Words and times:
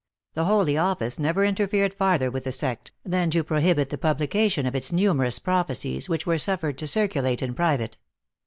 The 0.33 0.45
holy 0.45 0.79
office 0.79 1.19
never 1.19 1.45
interfered 1.45 1.93
farther 1.93 2.31
with 2.31 2.43
the 2.43 2.51
sect, 2.51 2.91
than 3.05 3.29
to 3.29 3.43
prohibit 3.43 3.91
the 3.91 3.99
publication 3.99 4.65
of 4.65 4.73
its 4.73 4.91
numerous 4.91 5.37
prophecies, 5.37 6.09
which 6.09 6.25
were 6.25 6.39
suffered 6.39 6.79
to 6.79 6.87
circulate 6.87 7.43
in 7.43 7.53
private. 7.53 7.99